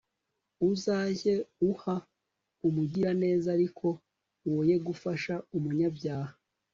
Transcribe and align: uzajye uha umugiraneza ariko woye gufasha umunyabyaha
uzajye 0.69 1.33
uha 1.71 1.95
umugiraneza 2.67 3.47
ariko 3.57 3.85
woye 4.49 4.75
gufasha 4.87 5.33
umunyabyaha 5.57 6.33